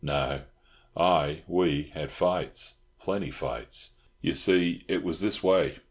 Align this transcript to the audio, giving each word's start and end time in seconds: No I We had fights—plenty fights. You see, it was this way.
No 0.03 0.45
I 0.97 1.43
We 1.47 1.91
had 1.93 2.09
fights—plenty 2.09 3.29
fights. 3.29 3.91
You 4.19 4.33
see, 4.33 4.83
it 4.87 5.03
was 5.03 5.21
this 5.21 5.43
way. 5.43 5.77